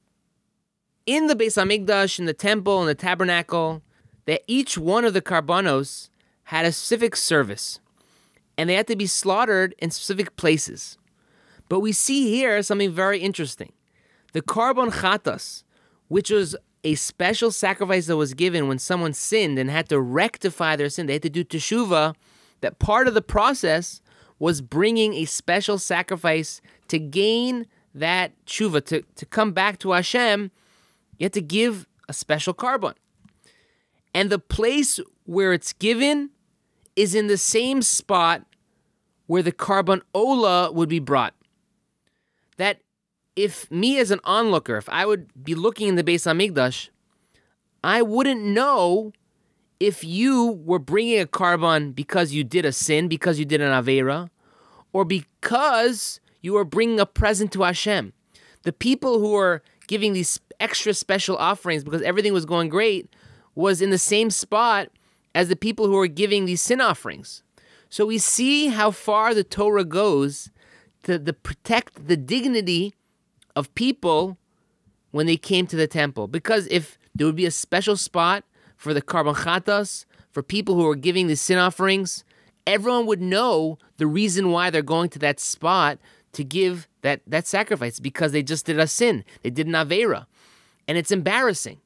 in 1.05 1.27
the 1.27 1.35
Beis 1.35 1.61
Hamikdash, 1.61 2.19
in 2.19 2.25
the 2.25 2.33
temple, 2.33 2.79
in 2.79 2.87
the 2.87 2.95
tabernacle, 2.95 3.83
that 4.23 4.43
each 4.47 4.77
one 4.77 5.03
of 5.03 5.13
the 5.13 5.21
karbanos 5.21 6.07
had 6.43 6.65
a 6.65 6.71
specific 6.71 7.17
service, 7.17 7.81
and 8.57 8.69
they 8.69 8.75
had 8.75 8.87
to 8.87 8.95
be 8.95 9.07
slaughtered 9.07 9.75
in 9.79 9.91
specific 9.91 10.37
places. 10.37 10.97
But 11.67 11.81
we 11.81 11.91
see 11.91 12.29
here 12.33 12.63
something 12.63 12.91
very 12.91 13.19
interesting. 13.19 13.73
The 14.31 14.41
korban 14.41 14.93
chatas, 15.01 15.63
which 16.07 16.31
was 16.31 16.55
a 16.81 16.95
special 16.95 17.51
sacrifice 17.51 18.05
that 18.05 18.15
was 18.15 18.33
given 18.33 18.69
when 18.69 18.79
someone 18.79 19.11
sinned 19.11 19.59
and 19.59 19.69
had 19.69 19.89
to 19.89 19.99
rectify 19.99 20.77
their 20.77 20.87
sin, 20.87 21.07
they 21.07 21.13
had 21.13 21.23
to 21.23 21.29
do 21.29 21.43
teshuva, 21.43 22.15
that 22.61 22.79
part 22.79 23.09
of 23.09 23.15
the 23.15 23.21
process 23.21 24.01
was 24.39 24.61
bringing 24.61 25.13
a 25.13 25.25
special 25.25 25.77
sacrifice 25.77 26.61
to 26.87 26.99
gain 26.99 27.65
that 27.93 28.31
tshuva, 28.45 28.85
to, 28.85 29.01
to 29.15 29.25
come 29.25 29.51
back 29.51 29.79
to 29.79 29.91
Hashem 29.91 30.51
you 31.17 31.25
have 31.25 31.31
to 31.33 31.41
give 31.41 31.87
a 32.07 32.13
special 32.13 32.53
korban. 32.53 32.93
And 34.13 34.29
the 34.29 34.39
place 34.39 34.99
where 35.25 35.53
it's 35.53 35.73
given 35.73 36.31
is 36.95 37.13
in 37.13 37.27
the 37.27 37.37
same 37.37 37.81
spot 37.81 38.43
where 39.25 39.43
the 39.43 39.51
korban 39.51 40.01
ola 40.13 40.71
would 40.71 40.89
be 40.89 40.99
brought. 40.99 41.33
That 42.57 42.81
if 43.35 43.69
me 43.69 43.99
as 43.99 44.09
an 44.09 44.19
onlooker, 44.23 44.77
if 44.77 44.89
I 44.89 45.05
would 45.05 45.27
be 45.43 45.53
looking 45.53 45.89
in 45.89 45.95
the 45.95 46.03
Beis 46.03 46.25
Hamikdash, 46.25 46.89
I 47.83 48.01
wouldn't 48.01 48.41
know 48.41 49.11
if 49.79 50.03
you 50.03 50.59
were 50.63 50.79
bringing 50.79 51.19
a 51.19 51.25
korban 51.25 51.93
because 51.93 52.33
you 52.33 52.43
did 52.43 52.65
a 52.65 52.71
sin, 52.71 53.07
because 53.07 53.39
you 53.39 53.45
did 53.45 53.61
an 53.61 53.71
avera, 53.71 54.29
or 54.93 55.05
because 55.05 56.19
you 56.41 56.53
were 56.53 56.65
bringing 56.65 56.99
a 56.99 57.05
present 57.05 57.51
to 57.53 57.63
Hashem. 57.63 58.13
The 58.63 58.73
people 58.73 59.19
who 59.19 59.31
were 59.31 59.61
giving 59.87 60.13
these 60.13 60.39
extra 60.59 60.93
special 60.93 61.37
offerings 61.37 61.83
because 61.83 62.01
everything 62.01 62.33
was 62.33 62.45
going 62.45 62.69
great 62.69 63.09
was 63.55 63.81
in 63.81 63.89
the 63.89 63.97
same 63.97 64.29
spot 64.29 64.89
as 65.33 65.49
the 65.49 65.55
people 65.55 65.87
who 65.87 65.93
were 65.93 66.07
giving 66.07 66.45
these 66.45 66.61
sin 66.61 66.81
offerings. 66.81 67.43
So 67.89 68.05
we 68.05 68.17
see 68.17 68.67
how 68.67 68.91
far 68.91 69.33
the 69.33 69.43
Torah 69.43 69.85
goes 69.85 70.49
to, 71.03 71.17
to 71.17 71.33
protect 71.33 72.07
the 72.07 72.17
dignity 72.17 72.93
of 73.55 73.73
people 73.75 74.37
when 75.11 75.25
they 75.25 75.37
came 75.37 75.65
to 75.67 75.75
the 75.75 75.87
temple. 75.87 76.27
Because 76.27 76.67
if 76.67 76.97
there 77.15 77.25
would 77.25 77.35
be 77.35 77.45
a 77.45 77.51
special 77.51 77.95
spot 77.95 78.43
for 78.77 78.93
the 78.93 79.01
korban 79.01 79.35
chatas, 79.35 80.05
for 80.31 80.41
people 80.41 80.75
who 80.75 80.87
are 80.87 80.95
giving 80.95 81.27
the 81.27 81.35
sin 81.35 81.57
offerings, 81.57 82.23
everyone 82.65 83.05
would 83.07 83.21
know 83.21 83.77
the 83.97 84.07
reason 84.07 84.51
why 84.51 84.69
they're 84.69 84.81
going 84.81 85.09
to 85.09 85.19
that 85.19 85.39
spot 85.39 85.97
to 86.33 86.43
give 86.43 86.87
that, 87.01 87.21
that 87.25 87.47
sacrifice 87.47 87.99
because 87.99 88.31
they 88.31 88.43
just 88.43 88.65
did 88.65 88.79
a 88.79 88.87
sin. 88.87 89.25
They 89.41 89.49
did 89.49 89.67
an 89.67 89.73
Avera. 89.73 90.27
And 90.87 90.97
it's 90.97 91.11
embarrassing. 91.11 91.81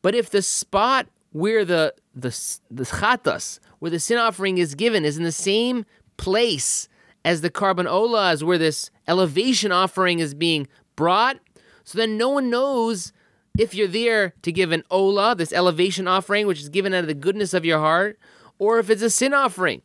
But 0.00 0.14
if 0.14 0.30
the 0.30 0.42
spot 0.42 1.08
where 1.32 1.64
the 1.64 1.94
the 2.14 2.30
the 2.70 2.84
chatas, 2.84 3.58
where 3.78 3.90
the 3.90 4.00
sin 4.00 4.18
offering 4.18 4.58
is 4.58 4.74
given, 4.74 5.04
is 5.04 5.18
in 5.18 5.24
the 5.24 5.32
same 5.32 5.84
place 6.16 6.88
as 7.24 7.40
the 7.42 7.50
korban 7.50 7.90
ola, 7.90 8.32
is 8.32 8.42
where 8.42 8.58
this 8.58 8.90
elevation 9.06 9.72
offering 9.72 10.18
is 10.18 10.34
being 10.34 10.66
brought, 10.96 11.38
so 11.84 11.98
then 11.98 12.16
no 12.16 12.28
one 12.28 12.50
knows 12.50 13.12
if 13.58 13.74
you're 13.74 13.88
there 13.88 14.32
to 14.42 14.52
give 14.52 14.72
an 14.72 14.84
ola, 14.90 15.34
this 15.34 15.52
elevation 15.52 16.08
offering, 16.08 16.46
which 16.46 16.60
is 16.60 16.68
given 16.68 16.94
out 16.94 17.00
of 17.00 17.08
the 17.08 17.14
goodness 17.14 17.52
of 17.52 17.64
your 17.64 17.80
heart, 17.80 18.18
or 18.58 18.78
if 18.78 18.88
it's 18.88 19.02
a 19.02 19.10
sin 19.10 19.34
offering. 19.34 19.82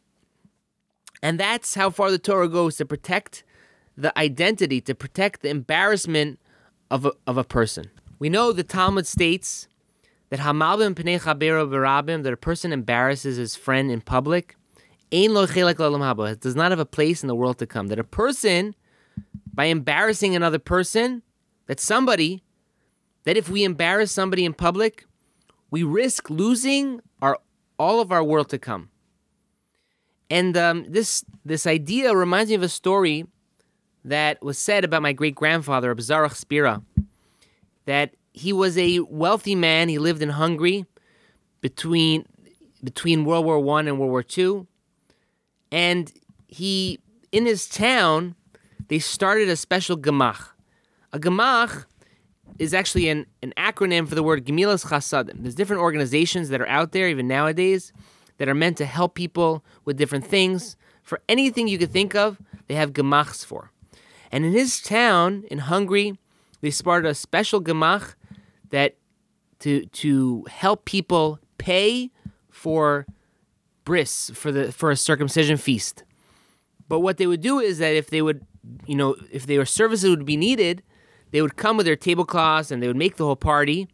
And 1.21 1.39
that's 1.39 1.73
how 1.73 1.89
far 1.89 2.11
the 2.11 2.19
Torah 2.19 2.47
goes 2.47 2.77
to 2.77 2.85
protect 2.85 3.43
the 3.97 4.17
identity, 4.17 4.79
to 4.81 4.93
protect 4.93 5.41
the 5.41 5.49
embarrassment 5.49 6.39
of 6.91 7.05
a, 7.07 7.11
of 7.25 7.37
a 7.37 7.43
person. 7.43 7.89
We 8.19 8.29
know 8.29 8.51
the 8.51 8.63
Talmud 8.63 9.07
states 9.07 9.67
that 10.29 10.39
berabim, 10.39 12.23
that 12.23 12.33
a 12.33 12.37
person 12.37 12.71
embarrasses 12.73 13.37
his 13.37 13.55
friend 13.55 13.89
in 13.91 14.01
public, 14.01 14.55
lo 15.11 15.47
chelek 15.47 15.75
haba, 15.75 16.39
does 16.39 16.55
not 16.55 16.71
have 16.71 16.79
a 16.79 16.85
place 16.85 17.23
in 17.23 17.27
the 17.27 17.35
world 17.35 17.57
to 17.59 17.67
come. 17.67 17.87
That 17.87 17.99
a 17.99 18.03
person, 18.03 18.75
by 19.53 19.65
embarrassing 19.65 20.35
another 20.35 20.59
person, 20.59 21.23
that 21.67 21.79
somebody, 21.79 22.42
that 23.23 23.37
if 23.37 23.49
we 23.49 23.63
embarrass 23.63 24.11
somebody 24.11 24.45
in 24.45 24.53
public, 24.53 25.05
we 25.71 25.83
risk 25.83 26.29
losing 26.29 27.01
our 27.21 27.39
all 27.79 27.99
of 27.99 28.11
our 28.11 28.23
world 28.23 28.49
to 28.49 28.59
come. 28.59 28.89
And 30.29 30.55
um, 30.57 30.85
this 30.87 31.23
this 31.45 31.65
idea 31.67 32.15
reminds 32.15 32.49
me 32.49 32.55
of 32.55 32.63
a 32.63 32.69
story 32.69 33.25
that 34.05 34.43
was 34.43 34.57
said 34.57 34.83
about 34.83 35.01
my 35.01 35.13
great 35.13 35.35
grandfather, 35.35 35.93
Abzarach 35.93 36.35
Spira, 36.35 36.81
that 37.85 38.15
he 38.33 38.51
was 38.51 38.77
a 38.77 38.99
wealthy 38.99 39.55
man. 39.55 39.89
He 39.89 39.99
lived 39.99 40.21
in 40.21 40.29
Hungary 40.29 40.85
between 41.61 42.25
between 42.83 43.25
World 43.25 43.45
War 43.45 43.59
One 43.59 43.87
and 43.87 43.99
World 43.99 44.11
War 44.11 44.23
Two, 44.23 44.67
and 45.71 46.11
he 46.47 46.99
in 47.31 47.45
his 47.45 47.67
town 47.67 48.35
they 48.87 48.99
started 48.99 49.49
a 49.49 49.55
special 49.55 49.97
gemach. 49.97 50.49
A 51.13 51.19
gemach 51.19 51.85
is 52.59 52.73
actually 52.73 53.09
an, 53.09 53.25
an 53.41 53.53
acronym 53.57 54.07
for 54.07 54.15
the 54.15 54.23
word 54.23 54.45
Gemilas 54.45 54.85
Chasadim. 54.85 55.41
There's 55.41 55.55
different 55.55 55.81
organizations 55.81 56.49
that 56.49 56.61
are 56.61 56.67
out 56.67 56.91
there 56.91 57.07
even 57.09 57.27
nowadays 57.27 57.93
that 58.37 58.47
are 58.47 58.55
meant 58.55 58.77
to 58.77 58.85
help 58.85 59.15
people 59.15 59.63
with 59.85 59.97
different 59.97 60.25
things. 60.25 60.75
For 61.01 61.21
anything 61.27 61.67
you 61.67 61.77
could 61.77 61.91
think 61.91 62.15
of, 62.15 62.39
they 62.67 62.75
have 62.75 62.93
gemachs 62.93 63.45
for. 63.45 63.71
And 64.31 64.45
in 64.45 64.53
his 64.53 64.81
town 64.81 65.43
in 65.49 65.59
Hungary, 65.59 66.17
they 66.61 66.71
started 66.71 67.09
a 67.09 67.15
special 67.15 67.61
gemach 67.61 68.15
that 68.69 68.95
to 69.59 69.85
to 69.85 70.45
help 70.49 70.85
people 70.85 71.39
pay 71.57 72.11
for 72.49 73.05
bris 73.85 74.31
for 74.33 74.51
the 74.51 74.71
for 74.71 74.91
a 74.91 74.95
circumcision 74.95 75.57
feast. 75.57 76.03
But 76.87 76.99
what 76.99 77.17
they 77.17 77.27
would 77.27 77.41
do 77.41 77.59
is 77.59 77.77
that 77.79 77.95
if 77.95 78.09
they 78.09 78.21
would, 78.21 78.45
you 78.85 78.95
know, 78.95 79.15
if 79.31 79.45
their 79.45 79.65
services 79.65 80.09
would 80.09 80.25
be 80.25 80.37
needed 80.37 80.83
they 81.33 81.41
would 81.41 81.57
come 81.57 81.77
with 81.77 81.87
their 81.87 81.95
tablecloths 81.95 82.69
and 82.69 82.81
they 82.81 82.87
would 82.87 82.95
make 82.95 83.17
the 83.17 83.25
whole 83.25 83.35
party. 83.35 83.87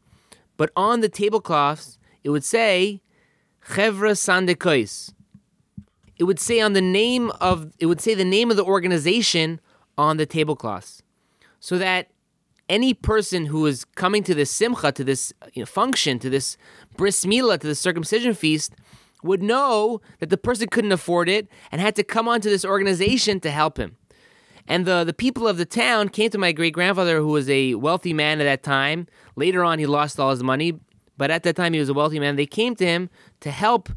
But 0.57 0.71
on 0.75 0.99
the 0.99 1.07
tablecloths, 1.07 1.97
it 2.21 2.31
would 2.31 2.43
say 2.43 3.01
Chevra 3.65 4.11
Sandekois. 4.11 5.13
It 6.17 6.25
would 6.25 6.39
say 6.39 6.59
on 6.59 6.73
the 6.73 6.81
name 6.81 7.31
of 7.39 7.71
it 7.79 7.85
would 7.85 8.01
say 8.01 8.13
the 8.13 8.25
name 8.25 8.51
of 8.51 8.57
the 8.57 8.65
organization 8.65 9.61
on 9.97 10.17
the 10.17 10.25
tablecloths, 10.25 11.01
so 11.61 11.77
that 11.77 12.09
any 12.67 12.93
person 12.93 13.45
who 13.45 13.65
is 13.65 13.85
coming 13.85 14.21
to 14.23 14.35
this 14.35 14.51
simcha, 14.51 14.91
to 14.91 15.05
this 15.05 15.31
you 15.53 15.61
know, 15.61 15.65
function, 15.65 16.19
to 16.19 16.29
this 16.29 16.57
bris 16.97 17.23
milah, 17.23 17.57
to 17.57 17.67
the 17.67 17.73
circumcision 17.73 18.33
feast, 18.33 18.73
would 19.23 19.41
know 19.41 20.01
that 20.19 20.29
the 20.29 20.37
person 20.37 20.67
couldn't 20.67 20.91
afford 20.91 21.29
it 21.29 21.47
and 21.71 21.79
had 21.79 21.95
to 21.95 22.03
come 22.03 22.27
onto 22.27 22.49
this 22.49 22.65
organization 22.65 23.39
to 23.39 23.49
help 23.49 23.77
him. 23.77 23.95
And 24.69 24.85
the, 24.85 25.03
the 25.03 25.13
people 25.13 25.47
of 25.47 25.57
the 25.57 25.65
town 25.65 26.09
came 26.09 26.29
to 26.29 26.37
my 26.37 26.51
great 26.51 26.73
grandfather, 26.73 27.17
who 27.17 27.29
was 27.29 27.49
a 27.49 27.73
wealthy 27.73 28.13
man 28.13 28.39
at 28.39 28.43
that 28.43 28.61
time. 28.61 29.07
Later 29.35 29.63
on, 29.63 29.79
he 29.79 29.87
lost 29.87 30.19
all 30.19 30.29
his 30.29 30.43
money, 30.43 30.79
but 31.17 31.31
at 31.31 31.41
that 31.43 31.55
time, 31.55 31.73
he 31.73 31.79
was 31.79 31.89
a 31.89 31.93
wealthy 31.93 32.19
man. 32.19 32.35
They 32.35 32.45
came 32.45 32.75
to 32.75 32.85
him 32.85 33.09
to 33.39 33.49
help, 33.49 33.89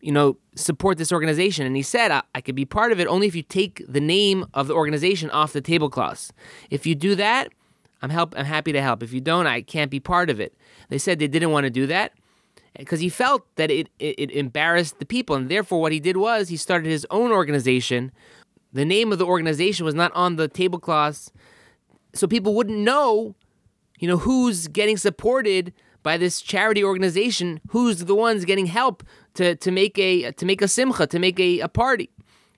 you 0.00 0.12
know, 0.12 0.38
support 0.54 0.98
this 0.98 1.10
organization. 1.10 1.66
And 1.66 1.74
he 1.74 1.82
said, 1.82 2.12
I, 2.12 2.22
I 2.32 2.40
could 2.40 2.54
be 2.54 2.64
part 2.64 2.92
of 2.92 3.00
it 3.00 3.08
only 3.08 3.26
if 3.26 3.34
you 3.34 3.42
take 3.42 3.84
the 3.88 4.00
name 4.00 4.46
of 4.54 4.68
the 4.68 4.74
organization 4.74 5.30
off 5.30 5.52
the 5.52 5.60
tablecloths. 5.60 6.32
If 6.70 6.86
you 6.86 6.94
do 6.94 7.16
that, 7.16 7.48
I'm 8.00 8.10
help. 8.10 8.34
I'm 8.36 8.44
happy 8.44 8.70
to 8.72 8.80
help. 8.80 9.02
If 9.02 9.12
you 9.12 9.20
don't, 9.20 9.48
I 9.48 9.62
can't 9.62 9.90
be 9.90 9.98
part 9.98 10.30
of 10.30 10.38
it. 10.38 10.54
They 10.90 10.98
said 10.98 11.18
they 11.18 11.26
didn't 11.26 11.50
want 11.50 11.64
to 11.64 11.70
do 11.70 11.88
that 11.88 12.12
because 12.78 13.00
he 13.00 13.08
felt 13.08 13.42
that 13.56 13.70
it, 13.70 13.88
it, 13.98 14.14
it 14.18 14.30
embarrassed 14.30 14.98
the 14.98 15.06
people, 15.06 15.36
and 15.36 15.48
therefore 15.48 15.80
what 15.80 15.92
he 15.92 16.00
did 16.00 16.16
was 16.16 16.48
he 16.48 16.56
started 16.56 16.88
his 16.88 17.06
own 17.10 17.32
organization 17.32 18.12
the 18.74 18.84
name 18.84 19.12
of 19.12 19.18
the 19.18 19.26
organization 19.26 19.86
was 19.86 19.94
not 19.94 20.12
on 20.14 20.36
the 20.36 20.48
tablecloths, 20.48 21.32
so 22.12 22.26
people 22.26 22.54
wouldn't 22.54 22.78
know, 22.78 23.34
you 23.98 24.06
know, 24.06 24.18
who's 24.18 24.68
getting 24.68 24.96
supported 24.96 25.72
by 26.02 26.16
this 26.16 26.42
charity 26.42 26.84
organization, 26.84 27.60
who's 27.68 28.04
the 28.04 28.14
ones 28.14 28.44
getting 28.44 28.66
help 28.66 29.02
to, 29.34 29.56
to 29.56 29.70
make 29.70 29.98
a 29.98 30.32
to 30.32 30.44
make 30.44 30.60
a 30.60 30.68
simcha, 30.68 31.06
to 31.06 31.18
make 31.18 31.40
a, 31.40 31.60
a 31.60 31.68
party. 31.68 32.10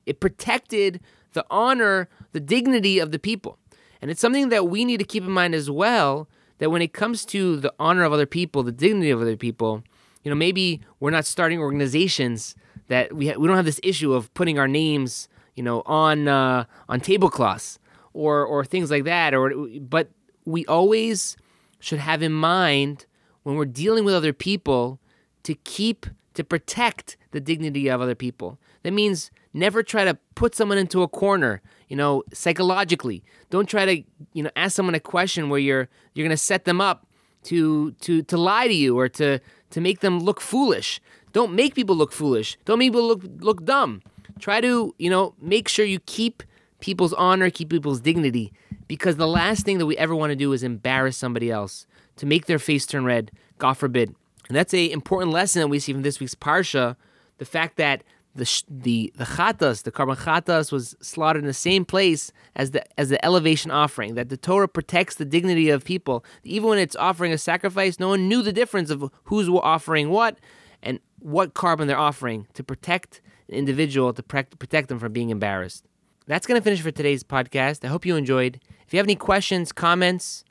It 0.05 0.21
protected 0.21 1.01
the 1.33 1.45
honor, 1.51 2.09
the 2.33 2.41
dignity 2.41 2.99
of 2.99 3.13
the 3.13 3.19
people. 3.19 3.59
And 4.03 4.11
it's 4.11 4.21
something 4.21 4.49
that 4.49 4.69
we 4.69 4.85
need 4.85 4.99
to 4.99 5.05
keep 5.05 5.23
in 5.23 5.31
mind 5.31 5.55
as 5.55 5.71
well, 5.71 6.29
that 6.59 6.71
when 6.71 6.83
it 6.83 6.93
comes 6.93 7.25
to 7.27 7.57
the 7.57 7.73
honor 7.79 8.05
of 8.05 8.13
other 8.13 8.27
people, 8.27 8.63
the 8.63 8.73
dignity 8.73 9.11
of 9.11 9.21
other 9.21 9.37
people, 9.37 9.83
you 10.23 10.31
know, 10.31 10.35
maybe 10.37 10.81
we're 10.99 11.11
not 11.11 11.25
starting 11.25 11.59
organizations 11.59 12.55
that 12.89 13.15
we 13.15 13.29
ha- 13.29 13.39
we 13.39 13.47
don't 13.47 13.57
have 13.57 13.65
this 13.65 13.81
issue 13.83 14.13
of 14.13 14.33
putting 14.35 14.59
our 14.59 14.69
names 14.69 15.29
you 15.57 15.63
know, 15.63 15.83
on 15.87 16.29
uh, 16.29 16.65
on 16.89 17.01
tablecloths 17.01 17.79
or 18.13 18.45
or 18.45 18.65
things 18.65 18.91
like 18.91 19.05
that. 19.05 19.35
Or 19.35 19.53
but 19.81 20.11
we 20.45 20.65
always 20.67 21.37
should 21.81 21.99
have 21.99 22.23
in 22.23 22.33
mind 22.33 23.07
when 23.43 23.57
we're 23.57 23.65
dealing 23.65 24.05
with 24.05 24.15
other 24.15 24.33
people 24.33 25.01
to 25.43 25.55
keep 25.55 26.07
to 26.35 26.45
protect 26.45 27.17
the 27.33 27.41
dignity 27.41 27.89
of 27.89 28.01
other 28.01 28.15
people. 28.15 28.59
That 28.83 28.93
means 28.93 29.31
never 29.53 29.83
try 29.83 30.05
to 30.05 30.17
put 30.35 30.55
someone 30.55 30.79
into 30.79 31.03
a 31.03 31.09
corner, 31.09 31.63
you 31.89 31.97
know, 31.97 32.23
psychologically. 32.33 33.25
Don't 33.51 33.69
try 33.69 33.85
to, 33.85 34.03
you 34.33 34.43
know, 34.43 34.51
ask 34.55 34.77
someone 34.77 34.95
a 34.95 35.01
question 35.01 35.49
where 35.49 35.59
you're 35.59 35.89
you're 36.15 36.25
going 36.25 36.31
to 36.31 36.37
set 36.37 36.65
them 36.65 36.81
up 36.81 37.07
to 37.45 37.93
to 37.93 38.23
to 38.23 38.37
lie 38.37 38.67
to 38.67 38.75
you 38.75 38.99
or 38.99 39.09
to 39.09 39.41
to 39.71 39.81
make 39.81 40.01
them 40.01 40.21
look 40.21 40.41
foolish. 40.41 41.01
Don't 41.33 41.53
make 41.55 41.75
people 41.75 41.97
look 41.97 42.13
foolish. 42.13 42.57
Don't 42.65 42.79
make 42.79 42.93
people 42.93 43.07
look 43.07 43.23
look 43.41 43.65
dumb 43.65 44.03
try 44.39 44.61
to, 44.61 44.95
you 44.99 45.11
know, 45.11 45.35
make 45.41 45.69
sure 45.69 45.85
you 45.85 46.01
keep 46.01 46.43
people's 46.81 47.13
honor, 47.15 47.51
keep 47.51 47.71
people's 47.71 48.01
dignity, 48.01 48.53
because 48.89 49.17
the 49.17 49.27
last 49.27 49.65
thing 49.65 49.79
that 49.79 49.87
we 49.87 49.97
ever 49.97 50.15
want 50.15 50.31
to 50.31 50.37
do 50.37 50.53
is 50.53 50.63
embarrass 50.63 51.17
somebody 51.17 51.51
else, 51.51 51.87
to 52.17 52.27
make 52.27 52.47
their 52.47 52.59
face 52.59 52.87
turn 52.87 53.05
red, 53.05 53.31
God 53.59 53.75
forbid. 53.75 54.15
And 54.49 54.57
that's 54.57 54.75
a 54.75 54.91
important 54.91 55.33
lesson 55.33 55.61
that 55.61 55.69
we 55.69 55.79
see 55.79 55.93
from 55.93 56.03
this 56.03 56.21
week's 56.21 56.35
parsha, 56.35 56.97
the 57.39 57.45
fact 57.45 57.77
that 57.77 58.03
the 58.35 58.63
the 58.69 59.13
the 59.17 59.25
chatas, 59.25 59.83
the 59.83 59.91
korban 59.91 60.17
chatas, 60.17 60.71
was 60.71 60.95
slaughtered 61.01 61.43
in 61.43 61.47
the 61.47 61.55
same 61.55 61.85
place 61.85 62.33
as 62.55 62.71
the 62.71 62.85
as 63.01 63.09
the 63.09 63.25
elevation 63.25 63.71
offering. 63.71 64.15
That 64.15 64.29
the 64.29 64.37
Torah 64.37 64.69
protects 64.69 65.17
the 65.17 65.25
dignity 65.25 65.71
of 65.71 65.85
people, 65.85 66.25
even 66.45 66.69
when 66.69 66.79
it's 66.79 66.97
offering 66.97 67.33
a 67.33 67.39
sacrifice. 67.39 67.99
No 67.99 68.09
one 68.09 68.29
knew 68.29 68.43
the 68.43 68.53
difference 68.53 68.91
of 68.91 69.11
who's 69.25 69.49
offering 69.49 70.11
what 70.11 70.39
and 70.83 71.01
what 71.19 71.55
korban 71.55 71.87
they're 71.87 71.99
offering 71.99 72.47
to 72.55 72.63
protect 72.63 73.21
individual 73.49 74.13
to 74.13 74.23
protect 74.23 74.89
them 74.89 74.99
from 74.99 75.13
being 75.13 75.31
embarrassed. 75.31 75.87
That's 76.27 76.47
going 76.47 76.61
to 76.61 76.65
finish 76.65 76.81
for 76.81 76.91
today's 76.91 77.23
podcast. 77.23 77.85
I 77.85 77.89
hope 77.89 78.05
you 78.05 78.17
enjoyed. 78.17 78.61
If 78.87 78.93
you 78.93 78.99
have 78.99 79.07
any 79.07 79.15
questions, 79.15 79.73
comments, 79.73 80.45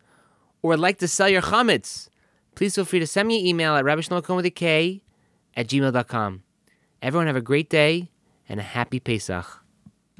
or 0.61 0.69
would 0.69 0.79
like 0.79 0.99
to 0.99 1.07
sell 1.07 1.27
your 1.27 1.41
chametz, 1.41 2.09
please 2.55 2.75
feel 2.75 2.85
free 2.85 2.99
to 2.99 3.07
send 3.07 3.27
me 3.27 3.39
an 3.39 3.45
email 3.45 3.75
at 3.75 3.83
rabbishlomokohn 3.83 4.37
with 4.37 4.45
a 4.45 4.51
K 4.51 5.03
at 5.55 5.67
gmail.com. 5.67 6.43
Everyone 7.01 7.27
have 7.27 7.35
a 7.35 7.41
great 7.41 7.69
day 7.69 8.11
and 8.47 8.59
a 8.59 8.63
happy 8.63 8.99
Pesach. 8.99 9.64